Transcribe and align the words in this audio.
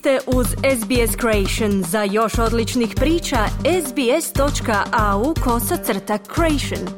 ste 0.00 0.18
uz 0.26 0.46
SBS 0.46 1.16
Creation. 1.20 1.82
Za 1.82 2.02
još 2.02 2.38
odličnih 2.38 2.94
priča, 2.96 3.36
sbs.au 3.86 5.34
kosacrta 5.44 6.18
creation. 6.34 6.88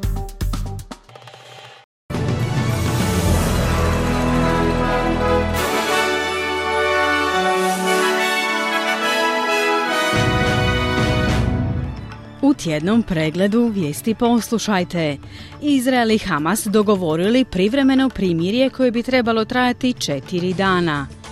U 12.41 12.53
tjednom 12.53 13.03
pregledu 13.03 13.71
vijesti 13.75 14.15
poslušajte. 14.15 15.17
Izrael 15.61 16.11
i 16.11 16.17
Hamas 16.17 16.65
dogovorili 16.65 17.45
privremeno 17.45 18.09
primirje 18.09 18.69
koje 18.69 18.91
bi 18.91 19.03
trebalo 19.03 19.45
trajati 19.45 19.93
četiri 19.93 20.53
dana. 20.53 21.22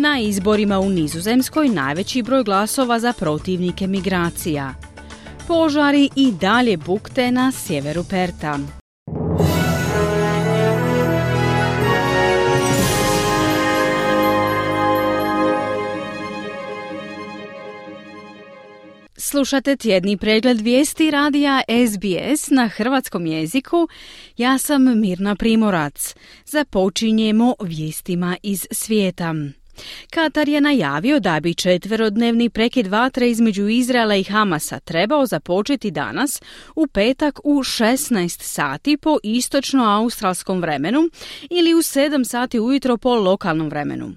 Na 0.00 0.18
izborima 0.20 0.78
u 0.78 0.90
Nizozemskoj 0.90 1.68
najveći 1.68 2.22
broj 2.22 2.44
glasova 2.44 3.00
za 3.00 3.12
protivnike 3.12 3.86
migracija. 3.86 4.74
Požari 5.46 6.08
i 6.16 6.32
dalje 6.32 6.76
bukte 6.76 7.32
na 7.32 7.52
sjeveru 7.52 8.04
Perta. 8.10 8.58
Slušate 19.16 19.76
tjedni 19.76 20.16
pregled 20.16 20.60
vijesti 20.60 21.10
radija 21.10 21.62
SBS 21.88 22.50
na 22.50 22.68
hrvatskom 22.68 23.26
jeziku. 23.26 23.88
Ja 24.36 24.58
sam 24.58 25.00
Mirna 25.00 25.36
Primorac. 25.36 26.14
Započinjemo 26.44 27.54
vijestima 27.60 28.36
iz 28.42 28.66
svijeta. 28.70 29.34
Katar 30.10 30.48
je 30.48 30.60
najavio 30.60 31.20
da 31.20 31.40
bi 31.40 31.54
četverodnevni 31.54 32.50
prekid 32.50 32.86
vatre 32.86 33.30
između 33.30 33.68
Izraela 33.68 34.16
i 34.16 34.24
Hamasa 34.24 34.80
trebao 34.80 35.26
započeti 35.26 35.90
danas 35.90 36.42
u 36.76 36.86
petak 36.86 37.40
u 37.44 37.58
16 37.58 38.42
sati 38.42 38.96
po 38.96 39.18
istočno-australskom 39.22 40.60
vremenu 40.60 41.10
ili 41.50 41.74
u 41.74 41.78
7 41.78 42.24
sati 42.24 42.60
ujutro 42.60 42.96
po 42.96 43.14
lokalnom 43.14 43.68
vremenu. 43.68 44.14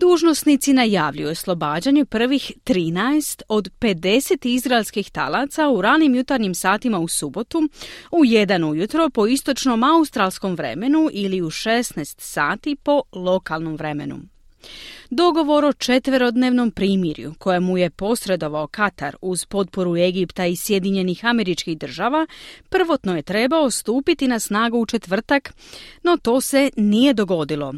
Dužnosnici 0.00 0.72
najavljuju 0.72 1.30
oslobađanje 1.30 2.04
prvih 2.04 2.52
13 2.64 3.42
od 3.48 3.68
50 3.80 4.46
izraelskih 4.46 5.10
talaca 5.10 5.68
u 5.68 5.82
ranim 5.82 6.14
jutarnjim 6.14 6.54
satima 6.54 6.98
u 6.98 7.08
subotu, 7.08 7.68
u 8.10 8.24
1 8.24 8.70
ujutro 8.70 9.10
po 9.10 9.26
istočnom 9.26 9.84
australskom 9.84 10.54
vremenu 10.54 11.08
ili 11.12 11.42
u 11.42 11.50
16 11.50 12.20
sati 12.20 12.76
po 12.82 13.02
lokalnom 13.12 13.76
vremenu. 13.76 14.35
Dogovor 15.10 15.64
o 15.64 15.72
četverodnevnom 15.72 16.70
primirju 16.70 17.34
kojemu 17.38 17.78
je 17.78 17.90
posredovao 17.90 18.66
Katar 18.66 19.16
uz 19.20 19.44
potporu 19.44 19.96
Egipta 19.96 20.46
i 20.46 20.56
Sjedinjenih 20.56 21.24
američkih 21.24 21.78
država 21.78 22.26
prvotno 22.68 23.16
je 23.16 23.22
trebao 23.22 23.70
stupiti 23.70 24.28
na 24.28 24.38
snagu 24.38 24.78
u 24.78 24.86
četvrtak, 24.86 25.54
no 26.02 26.16
to 26.16 26.40
se 26.40 26.70
nije 26.76 27.14
dogodilo. 27.14 27.74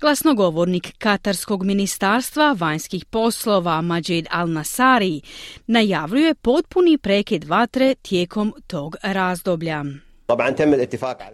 Glasnogovornik 0.00 0.92
Katarskog 0.98 1.64
ministarstva 1.64 2.56
vanjskih 2.58 3.04
poslova 3.04 3.80
Majid 3.80 4.26
al-Nasari 4.32 5.20
najavljuje 5.66 6.34
potpuni 6.34 6.98
prekid 6.98 7.44
vatre 7.44 7.94
tijekom 8.02 8.54
tog 8.66 8.96
razdoblja. 9.02 9.84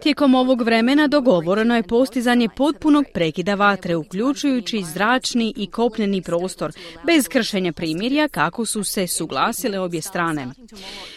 Tijekom 0.01 0.35
ovog 0.35 0.61
vremena 0.61 1.07
dogovoreno 1.07 1.75
je 1.75 1.83
postizanje 1.83 2.49
potpunog 2.57 3.05
prekida 3.13 3.55
vatre, 3.55 3.95
uključujući 3.95 4.83
zračni 4.93 5.53
i 5.57 5.67
kopneni 5.67 6.21
prostor, 6.21 6.71
bez 7.05 7.27
kršenja 7.27 7.73
primirja 7.73 8.27
kako 8.27 8.65
su 8.65 8.83
se 8.83 9.07
suglasile 9.07 9.79
obje 9.79 10.01
strane. 10.01 10.47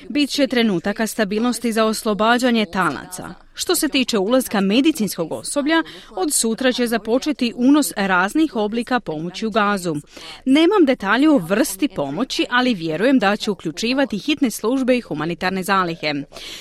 Biće 0.08 0.46
trenutaka 0.46 1.06
stabilnosti 1.06 1.72
za 1.72 1.84
oslobađanje 1.84 2.66
talaca. 2.72 3.34
Što 3.54 3.75
se 3.75 3.88
tiče 3.88 4.19
ulaska 4.19 4.60
medicinskog 4.60 5.32
osoblja, 5.32 5.82
od 6.10 6.32
sutra 6.32 6.72
će 6.72 6.87
započeti 6.87 7.53
unos 7.56 7.92
raznih 7.97 8.56
oblika 8.56 9.00
pomoći 9.00 9.47
u 9.47 9.50
gazu. 9.50 9.94
Nemam 10.44 10.84
detalje 10.87 11.31
o 11.31 11.38
vrsti 11.38 11.88
pomoći, 11.88 12.47
ali 12.50 12.75
vjerujem 12.75 13.19
da 13.19 13.37
će 13.37 13.50
uključivati 13.50 14.19
hitne 14.19 14.50
službe 14.50 14.97
i 14.97 15.00
humanitarne 15.00 15.62
zalihe. 15.62 16.12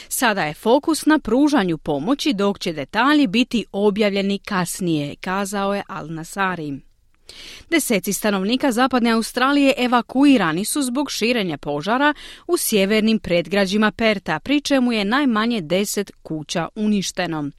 Sada 0.10 0.44
je 0.44 0.54
fokus 0.54 1.06
na 1.06 1.20
pružanju 1.20 1.78
pomoći, 1.78 2.34
dok 2.34 2.60
će 2.60 2.74
detalji 2.74 3.28
biti 3.28 3.66
objavljeni 3.72 4.40
kasnije, 4.40 5.16
kazao 5.16 5.76
je 5.76 5.84
Al 5.88 6.08
Nasari. 6.10 6.93
Deseci 7.70 8.14
stanovnika 8.14 8.72
zapadne 8.72 9.12
Australije 9.12 9.74
evakuirani 9.78 10.66
su 10.66 10.82
zbog 10.82 11.12
širenja 11.12 11.58
požara 11.58 12.14
u 12.48 12.58
sjevernim 12.58 13.20
predgrađima 13.20 13.92
Perta, 13.92 14.40
pri 14.40 14.62
čemu 14.62 14.92
je 14.92 15.06
najmanje 15.06 15.62
deset 15.62 16.12
kuća 16.22 16.68
uništeno. 16.76 17.50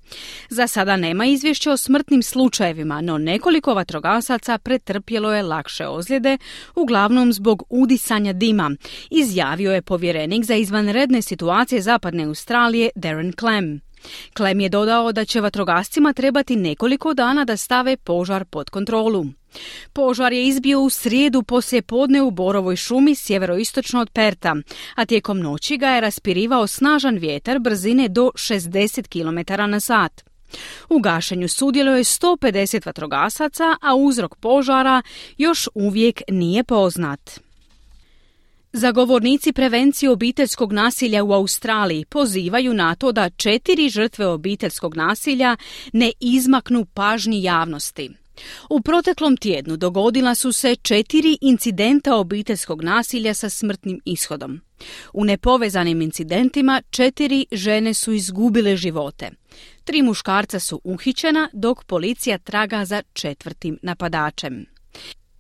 Za 0.48 0.66
sada 0.66 0.96
nema 0.96 1.26
izvješća 1.26 1.72
o 1.72 1.76
smrtnim 1.76 2.22
slučajevima, 2.22 3.00
no 3.00 3.18
nekoliko 3.18 3.74
vatrogasaca 3.74 4.58
pretrpjelo 4.58 5.34
je 5.34 5.42
lakše 5.42 5.86
ozljede, 5.86 6.38
uglavnom 6.74 7.32
zbog 7.32 7.62
udisanja 7.70 8.32
dima, 8.32 8.70
izjavio 9.10 9.72
je 9.72 9.82
povjerenik 9.82 10.44
za 10.44 10.54
izvanredne 10.54 11.22
situacije 11.22 11.80
zapadne 11.80 12.24
Australije 12.24 12.90
Darren 12.94 13.32
Clem. 13.40 13.80
Klem 14.34 14.60
je 14.60 14.68
dodao 14.68 15.12
da 15.12 15.24
će 15.24 15.40
vatrogascima 15.40 16.12
trebati 16.12 16.56
nekoliko 16.56 17.14
dana 17.14 17.44
da 17.44 17.56
stave 17.56 17.96
požar 17.96 18.44
pod 18.44 18.70
kontrolu. 18.70 19.26
Požar 19.92 20.32
je 20.32 20.46
izbio 20.46 20.80
u 20.80 20.90
srijedu 20.90 21.42
poslije 21.42 21.82
podne 21.82 22.22
u 22.22 22.30
Borovoj 22.30 22.76
šumi 22.76 23.14
sjeveroistočno 23.14 24.00
od 24.00 24.10
Perta, 24.10 24.56
a 24.94 25.04
tijekom 25.04 25.40
noći 25.40 25.76
ga 25.76 25.88
je 25.88 26.00
raspirivao 26.00 26.66
snažan 26.66 27.16
vjetar 27.16 27.58
brzine 27.58 28.08
do 28.08 28.30
60 28.34 29.08
km 29.08 29.70
na 29.70 29.80
sat. 29.80 30.24
U 30.88 30.98
gašenju 30.98 31.48
sudjeluje 31.48 32.04
150 32.04 32.86
vatrogasaca, 32.86 33.76
a 33.82 33.94
uzrok 33.94 34.36
požara 34.36 35.02
još 35.38 35.68
uvijek 35.74 36.22
nije 36.28 36.64
poznat. 36.64 37.43
Zagovornici 38.76 39.52
prevencije 39.52 40.10
obiteljskog 40.10 40.72
nasilja 40.72 41.24
u 41.24 41.32
Australiji 41.32 42.04
pozivaju 42.04 42.74
na 42.74 42.94
to 42.94 43.12
da 43.12 43.30
četiri 43.30 43.88
žrtve 43.88 44.26
obiteljskog 44.26 44.96
nasilja 44.96 45.56
ne 45.92 46.12
izmaknu 46.20 46.84
pažnji 46.84 47.42
javnosti. 47.42 48.10
U 48.70 48.80
proteklom 48.80 49.36
tjednu 49.36 49.76
dogodila 49.76 50.34
su 50.34 50.52
se 50.52 50.76
četiri 50.76 51.38
incidenta 51.40 52.16
obiteljskog 52.16 52.82
nasilja 52.82 53.34
sa 53.34 53.48
smrtnim 53.48 54.00
ishodom. 54.04 54.60
U 55.12 55.24
nepovezanim 55.24 56.02
incidentima 56.02 56.82
četiri 56.90 57.46
žene 57.52 57.94
su 57.94 58.12
izgubile 58.12 58.76
živote. 58.76 59.30
Tri 59.84 60.02
muškarca 60.02 60.60
su 60.60 60.80
uhićena 60.84 61.48
dok 61.52 61.84
policija 61.84 62.38
traga 62.38 62.84
za 62.84 63.02
četvrtim 63.12 63.78
napadačem. 63.82 64.66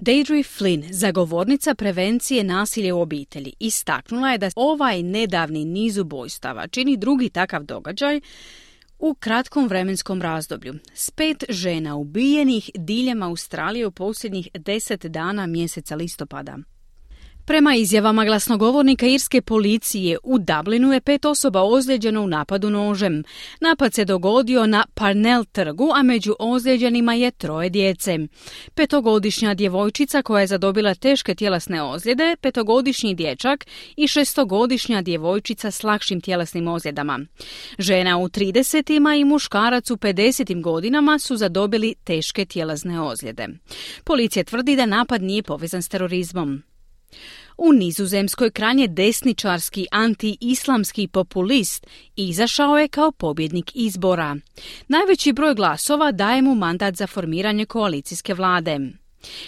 Deidre 0.06 0.42
Flynn, 0.42 0.92
zagovornica 0.92 1.74
prevencije 1.74 2.44
nasilja 2.44 2.94
u 2.94 3.00
obitelji, 3.00 3.52
istaknula 3.60 4.32
je 4.32 4.38
da 4.38 4.50
ovaj 4.56 5.02
nedavni 5.02 5.64
niz 5.64 5.98
ubojstava 5.98 6.68
čini 6.68 6.96
drugi 6.96 7.30
takav 7.30 7.64
događaj 7.64 8.20
u 8.98 9.14
kratkom 9.14 9.68
vremenskom 9.68 10.22
razdoblju. 10.22 10.74
S 10.94 11.10
pet 11.10 11.44
žena 11.48 11.96
ubijenih 11.96 12.70
diljem 12.74 13.22
Australije 13.22 13.86
u 13.86 13.90
posljednjih 13.90 14.48
deset 14.54 15.06
dana 15.06 15.46
mjeseca 15.46 15.96
listopada. 15.96 16.58
Prema 17.46 17.74
izjavama 17.74 18.24
glasnogovornika 18.24 19.06
irske 19.06 19.42
policije 19.42 20.18
u 20.22 20.38
Dublinu 20.38 20.92
je 20.92 21.00
pet 21.00 21.24
osoba 21.24 21.62
ozlijeđeno 21.62 22.22
u 22.22 22.26
napadu 22.26 22.70
nožem. 22.70 23.24
Napad 23.60 23.94
se 23.94 24.04
dogodio 24.04 24.66
na 24.66 24.84
Parnell 24.94 25.44
trgu, 25.44 25.90
a 25.94 26.02
među 26.02 26.34
ozlijeđenima 26.38 27.14
je 27.14 27.30
troje 27.30 27.70
djece. 27.70 28.18
Petogodišnja 28.74 29.54
djevojčica 29.54 30.22
koja 30.22 30.40
je 30.40 30.46
zadobila 30.46 30.94
teške 30.94 31.34
tjelesne 31.34 31.82
ozljede, 31.82 32.36
petogodišnji 32.40 33.14
dječak 33.14 33.66
i 33.96 34.08
šestogodišnja 34.08 35.02
djevojčica 35.02 35.70
s 35.70 35.82
lakšim 35.82 36.20
tjelesnim 36.20 36.68
ozljedama. 36.68 37.20
Žena 37.78 38.18
u 38.18 38.28
30 38.28 39.20
i 39.20 39.24
muškarac 39.24 39.90
u 39.90 39.96
50 39.96 40.62
godinama 40.62 41.18
su 41.18 41.36
zadobili 41.36 41.94
teške 42.04 42.44
tjelesne 42.44 43.00
ozljede. 43.00 43.48
Policija 44.04 44.44
tvrdi 44.44 44.76
da 44.76 44.86
napad 44.86 45.22
nije 45.22 45.42
povezan 45.42 45.82
s 45.82 45.88
terorizmom. 45.88 46.62
U 47.58 47.72
Nizozemskoj 47.72 48.50
kranje 48.50 48.88
desničarski 48.88 49.86
anti-islamski 49.90 51.08
populist 51.08 51.86
izašao 52.16 52.78
je 52.78 52.88
kao 52.88 53.12
pobjednik 53.12 53.70
izbora. 53.74 54.36
Najveći 54.88 55.32
broj 55.32 55.54
glasova 55.54 56.12
daje 56.12 56.42
mu 56.42 56.54
mandat 56.54 56.96
za 56.96 57.06
formiranje 57.06 57.66
koalicijske 57.66 58.34
vlade. 58.34 58.78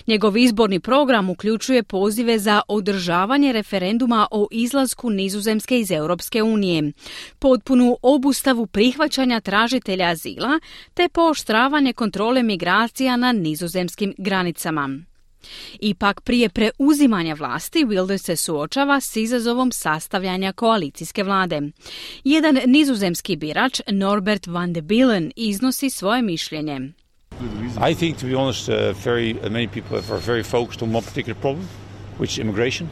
Njegov 0.07 0.37
izborni 0.37 0.81
program 0.81 1.31
uključuje 1.31 1.83
pozive 1.83 2.39
za 2.39 2.63
održavanje 2.69 3.53
referenduma 3.53 4.27
o 4.31 4.49
izlasku 4.51 5.11
Nizozemske 5.11 5.81
iz 5.81 5.91
Europske 5.91 6.43
unije, 6.43 6.93
potpunu 7.39 7.97
obustavu 8.03 8.67
prihvaćanja 8.67 9.41
tražitelja 9.41 10.07
azila 10.07 10.61
te 10.95 11.09
pooštravanje 11.09 11.93
kontrole 11.93 12.43
migracija 12.43 13.17
na 13.17 13.33
nizozemskim 13.33 14.15
granicama. 14.19 14.99
Ipak 15.81 16.21
prije 16.21 16.49
preuzimanja 16.49 17.35
vlasti 17.35 17.85
Wilders 17.85 18.25
se 18.25 18.37
suočava 18.37 19.01
s 19.01 19.17
izazovom 19.17 19.73
sastavljanja 19.73 20.53
koalicijske 20.53 21.23
vlade. 21.23 21.63
Jedan 22.25 22.59
nizozemski 22.67 23.37
birač 23.37 23.81
Norbert 23.87 24.47
van 24.47 24.73
de 24.73 24.83
Bilen 24.83 25.33
iznosi 25.37 25.91
svoje 25.91 26.23
mišljenje. 26.23 26.81
I 27.91 27.95
think, 27.95 28.19
to 28.19 28.27
be 28.27 28.35
honest, 28.35 28.69
uh, 28.69 28.75
very 29.05 29.35
uh, 29.35 29.51
many 29.51 29.69
people 29.69 29.99
are 29.99 30.21
very 30.27 30.43
focused 30.43 30.83
on 30.83 30.95
one 30.95 31.05
particular 31.05 31.41
problem, 31.41 31.69
which 32.19 32.33
is 32.33 32.39
immigration. 32.39 32.89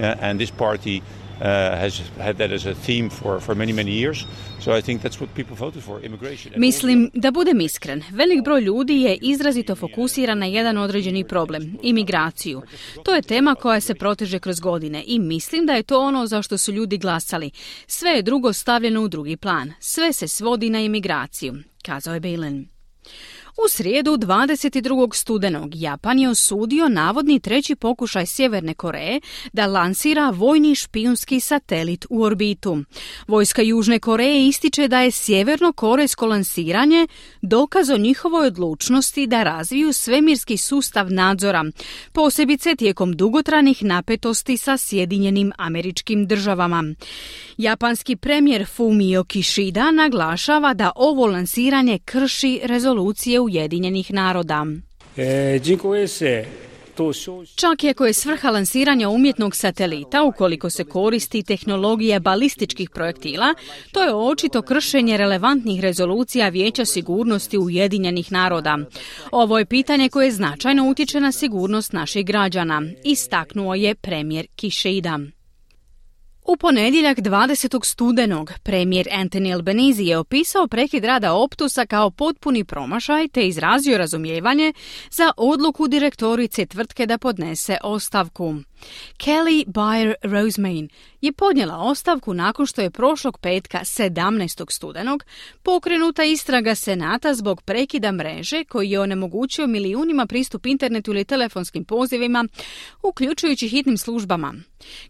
Yeah, 0.00 0.16
and 0.20 0.38
this 0.38 0.50
party 0.50 1.02
has 1.40 2.00
had 2.18 2.36
that 2.36 2.50
as 2.50 2.66
a 2.66 2.74
theme 2.74 3.10
for, 3.10 3.40
for 3.40 3.54
many, 3.54 3.72
many 3.72 3.90
years. 3.90 4.24
So 4.60 4.78
I 4.78 4.82
think 4.82 5.02
that's 5.02 5.20
what 5.20 5.28
people 5.34 5.56
voted 5.56 5.82
for, 5.82 6.04
immigration. 6.04 6.52
Mislim, 6.56 7.10
da 7.14 7.30
budem 7.30 7.60
iskren, 7.60 8.02
velik 8.10 8.44
broj 8.44 8.60
ljudi 8.60 9.00
je 9.00 9.18
izrazito 9.22 9.76
fokusiran 9.76 10.38
na 10.38 10.46
jedan 10.46 10.78
određeni 10.78 11.24
problem, 11.24 11.78
imigraciju. 11.82 12.62
To 13.04 13.14
je 13.14 13.22
tema 13.22 13.54
koja 13.54 13.80
se 13.80 13.94
proteže 13.94 14.38
kroz 14.38 14.60
godine 14.60 15.04
i 15.06 15.18
mislim 15.18 15.66
da 15.66 15.72
je 15.72 15.82
to 15.82 16.00
ono 16.00 16.26
za 16.26 16.42
što 16.42 16.58
su 16.58 16.72
ljudi 16.72 16.98
glasali. 16.98 17.50
Sve 17.86 18.10
je 18.10 18.22
drugo 18.22 18.52
stavljeno 18.52 19.02
u 19.02 19.08
drugi 19.08 19.36
plan. 19.36 19.72
Sve 19.80 20.12
se 20.12 20.28
svodi 20.28 20.70
na 20.70 20.80
imigraciju, 20.80 21.54
kazao 21.82 22.14
je 22.14 22.20
Balen. 22.20 22.68
U 23.64 23.68
srijedu 23.68 24.16
22. 24.16 25.14
studenog 25.14 25.70
Japan 25.74 26.18
je 26.18 26.28
osudio 26.28 26.88
navodni 26.88 27.40
treći 27.40 27.74
pokušaj 27.74 28.26
Sjeverne 28.26 28.74
Koreje 28.74 29.20
da 29.52 29.66
lansira 29.66 30.30
vojni 30.30 30.74
špijunski 30.74 31.40
satelit 31.40 32.06
u 32.10 32.22
orbitu. 32.22 32.84
Vojska 33.28 33.62
Južne 33.62 33.98
Koreje 33.98 34.48
ističe 34.48 34.88
da 34.88 35.00
je 35.00 35.10
sjeverno-korejsko 35.10 36.26
lansiranje 36.26 37.06
dokaz 37.42 37.90
o 37.90 37.96
njihovoj 37.96 38.46
odlučnosti 38.46 39.26
da 39.26 39.42
razviju 39.42 39.92
svemirski 39.92 40.56
sustav 40.56 41.12
nadzora, 41.12 41.64
posebice 42.12 42.76
tijekom 42.76 43.12
dugotranih 43.12 43.84
napetosti 43.84 44.56
sa 44.56 44.76
Sjedinjenim 44.76 45.52
američkim 45.56 46.26
državama. 46.26 46.84
Japanski 47.56 48.16
premijer 48.16 48.66
Fumio 48.66 49.24
Kishida 49.24 49.90
naglašava 49.90 50.74
da 50.74 50.92
ovo 50.96 51.26
lansiranje 51.26 51.98
krši 52.04 52.60
rezolucije 52.62 53.40
Ujedinjenih 53.48 54.12
naroda. 54.12 54.66
E, 55.16 55.60
Čak 57.54 57.84
i 57.84 57.88
ako 57.90 58.06
je 58.06 58.12
svrha 58.12 58.50
lansiranja 58.50 59.08
umjetnog 59.08 59.56
satelita, 59.56 60.22
ukoliko 60.22 60.70
se 60.70 60.84
koristi 60.84 61.42
tehnologija 61.42 62.20
balističkih 62.20 62.90
projektila, 62.90 63.54
to 63.92 64.02
je 64.02 64.14
očito 64.14 64.62
kršenje 64.62 65.16
relevantnih 65.16 65.80
rezolucija 65.80 66.48
Vijeća 66.48 66.84
sigurnosti 66.84 67.58
Ujedinjenih 67.58 68.32
naroda. 68.32 68.78
Ovo 69.30 69.58
je 69.58 69.66
pitanje 69.66 70.08
koje 70.08 70.30
značajno 70.30 70.90
utječe 70.90 71.20
na 71.20 71.32
sigurnost 71.32 71.92
naših 71.92 72.26
građana, 72.26 72.82
istaknuo 73.04 73.74
je 73.74 73.94
premijer 73.94 74.46
Kišida. 74.56 75.18
U 76.48 76.56
ponedjeljak 76.56 77.18
20. 77.18 77.84
studenog 77.84 78.52
premijer 78.62 79.06
Anthony 79.12 79.54
Albanese 79.54 80.02
je 80.02 80.18
opisao 80.18 80.68
prekid 80.68 81.04
rada 81.04 81.34
Optusa 81.34 81.86
kao 81.86 82.10
potpuni 82.10 82.64
promašaj 82.64 83.28
te 83.28 83.46
izrazio 83.48 83.98
razumijevanje 83.98 84.72
za 85.10 85.32
odluku 85.36 85.88
direktorice 85.88 86.66
tvrtke 86.66 87.06
da 87.06 87.18
podnese 87.18 87.76
ostavku. 87.82 88.54
Kelly 89.16 89.64
Bayer 89.66 90.14
Rosemain 90.22 90.88
je 91.20 91.32
podnijela 91.32 91.78
ostavku 91.78 92.34
nakon 92.34 92.66
što 92.66 92.80
je 92.80 92.90
prošlog 92.90 93.38
petka 93.38 93.78
17. 93.78 94.72
studenog 94.72 95.24
pokrenuta 95.62 96.24
istraga 96.24 96.74
Senata 96.74 97.34
zbog 97.34 97.62
prekida 97.62 98.12
mreže 98.12 98.64
koji 98.64 98.90
je 98.90 99.00
onemogućio 99.00 99.66
milijunima 99.66 100.26
pristup 100.26 100.66
internetu 100.66 101.10
ili 101.10 101.24
telefonskim 101.24 101.84
pozivima, 101.84 102.44
uključujući 103.02 103.68
hitnim 103.68 103.98
službama. 103.98 104.54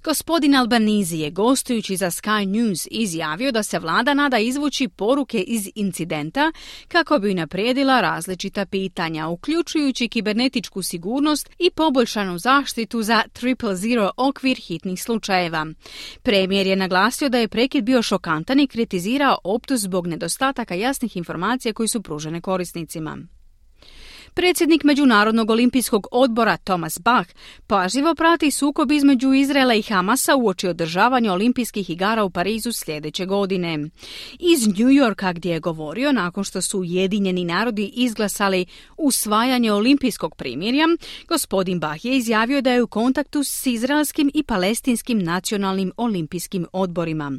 Gospodin 0.05 0.55
Albanizi 0.55 1.17
je 1.17 1.31
gostujući 1.31 1.97
za 1.97 2.06
Sky 2.06 2.47
News 2.47 2.88
izjavio 2.91 3.53
da 3.53 3.62
se 3.62 3.79
vlada 3.79 4.15
nada 4.15 4.38
izvući 4.38 4.88
poruke 4.88 5.41
iz 5.41 5.69
incidenta 5.75 6.53
kako 6.88 7.19
bi 7.19 7.35
naprijedila 7.35 8.00
različita 8.00 8.67
pitanja, 8.67 9.29
uključujući 9.29 10.09
kibernetičku 10.09 10.82
sigurnost 10.82 11.50
i 11.59 11.70
poboljšanu 11.70 12.38
zaštitu 12.38 13.03
za 13.03 13.23
Triple 13.58 13.76
Zero 13.76 14.10
okvir 14.16 14.56
hitnih 14.56 15.02
slučajeva. 15.02 15.66
Premijer 16.22 16.66
je 16.66 16.76
naglasio 16.76 17.28
da 17.28 17.38
je 17.38 17.49
prekid 17.49 17.84
bio 17.84 18.02
šokantan 18.02 18.60
i 18.60 18.66
kritizirao 18.66 19.38
optus 19.44 19.81
zbog 19.81 20.06
nedostataka 20.06 20.75
jasnih 20.75 21.16
informacija 21.16 21.72
koji 21.72 21.88
su 21.88 22.02
pružene 22.02 22.40
korisnicima. 22.40 23.19
Predsjednik 24.38 24.85
Međunarodnog 24.85 25.50
olimpijskog 25.50 26.06
odbora 26.11 26.56
Thomas 26.56 27.00
Bach 27.00 27.31
pažljivo 27.67 28.14
prati 28.14 28.50
sukob 28.50 28.93
između 28.93 29.32
Izraela 29.32 29.75
i 29.75 29.82
Hamasa 29.82 30.37
uoči 30.37 30.69
održavanja 30.69 31.32
olimpijskih 31.32 31.90
igara 31.90 32.25
u 32.25 32.31
Parizu 32.31 32.73
sljedeće 32.73 33.26
godine. 33.26 33.79
Iz 34.38 34.67
New 34.67 34.88
Yorka 34.88 35.32
gdje 35.32 35.52
je 35.52 35.61
govorio 35.61 36.12
nakon 36.12 36.44
što 36.44 36.62
su 36.62 36.79
Ujedinjeni 36.79 37.44
narodi 37.44 37.93
izglasali 37.94 38.67
usvajanje 38.96 39.73
olimpijskog 39.73 40.35
primirja, 40.37 40.87
gospodin 41.29 41.81
Bach 41.81 42.05
je 42.05 42.17
izjavio 42.17 42.61
da 42.61 42.70
je 42.70 42.82
u 42.82 42.87
kontaktu 42.87 43.44
s 43.44 43.67
izraelskim 43.67 44.31
i 44.34 44.43
palestinskim 44.43 45.19
nacionalnim 45.19 45.93
olimpijskim 45.96 46.67
odborima. 46.73 47.32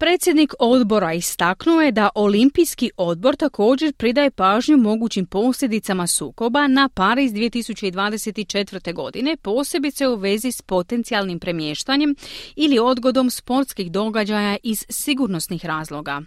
Predsjednik 0.00 0.54
odbora 0.58 1.12
istaknuo 1.12 1.80
je 1.80 1.92
da 1.92 2.08
Olimpijski 2.14 2.90
odbor 2.96 3.36
također 3.36 3.92
pridaje 3.92 4.30
pažnju 4.30 4.76
mogućim 4.76 5.26
posljedicama 5.26 6.06
sukoba 6.06 6.66
na 6.66 6.88
Pariz 6.88 7.32
2024. 7.32 8.94
godine, 8.94 9.36
posebice 9.36 10.08
u 10.08 10.16
vezi 10.16 10.52
s 10.52 10.62
potencijalnim 10.62 11.38
premještanjem 11.38 12.14
ili 12.56 12.78
odgodom 12.78 13.30
sportskih 13.30 13.92
događaja 13.92 14.56
iz 14.62 14.86
sigurnosnih 14.88 15.66
razloga. 15.66 16.22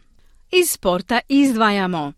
Iz 0.56 0.70
sporta 0.70 1.20
izdvajamo. 1.30 2.14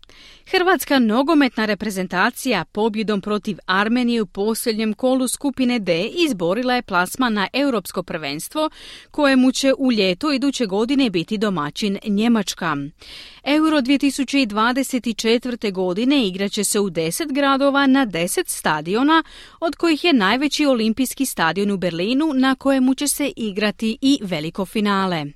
Hrvatska 0.50 0.98
nogometna 0.98 1.66
reprezentacija 1.66 2.64
pobjedom 2.64 3.20
protiv 3.20 3.58
Armenije 3.66 4.22
u 4.22 4.26
posljednjem 4.26 4.94
kolu 4.94 5.28
skupine 5.28 5.78
D 5.78 6.10
izborila 6.28 6.74
je 6.74 6.82
plasma 6.82 7.28
na 7.28 7.48
europsko 7.52 8.02
prvenstvo 8.02 8.70
kojemu 9.10 9.52
će 9.52 9.72
u 9.78 9.92
ljetu 9.92 10.32
iduće 10.32 10.66
godine 10.66 11.10
biti 11.10 11.38
domaćin 11.38 11.98
Njemačka. 12.06 12.76
Euro 13.44 13.78
2024. 13.78 15.72
godine 15.72 16.26
igraće 16.26 16.64
se 16.64 16.80
u 16.80 16.90
10 16.90 17.32
gradova 17.32 17.86
na 17.86 18.06
10 18.06 18.42
stadiona, 18.46 19.22
od 19.60 19.76
kojih 19.76 20.04
je 20.04 20.12
najveći 20.12 20.66
olimpijski 20.66 21.26
stadion 21.26 21.70
u 21.70 21.76
Berlinu 21.76 22.32
na 22.34 22.54
kojemu 22.54 22.94
će 22.94 23.08
se 23.08 23.32
igrati 23.36 23.98
i 24.00 24.18
veliko 24.22 24.66
finale. 24.66 25.35